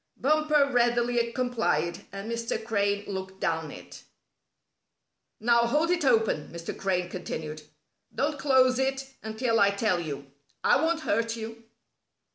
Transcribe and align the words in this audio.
Bumper 0.17 0.67
readily 0.73 1.31
complied, 1.31 2.05
and 2.11 2.27
Mr. 2.27 2.57
Crane 2.65 3.05
looked 3.05 3.39
down 3.39 3.69
it. 3.69 4.01
"Now 5.39 5.67
hold 5.67 5.91
it 5.91 6.03
open," 6.03 6.49
Mr. 6.51 6.75
Crane 6.75 7.07
continued. 7.07 7.61
"Don't 8.15 8.39
close 8.39 8.79
it 8.79 9.13
until 9.21 9.59
I 9.59 9.69
tell 9.69 9.99
you. 9.99 10.25
I 10.63 10.77
won't 10.83 11.01
hurt 11.01 11.35
you." 11.35 11.65